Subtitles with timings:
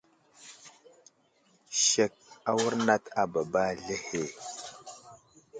[1.87, 2.13] Sek
[2.51, 4.23] awurnat a baba aslehe.